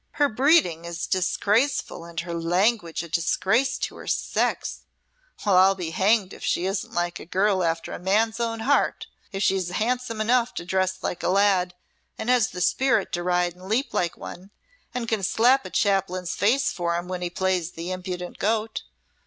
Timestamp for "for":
16.71-16.95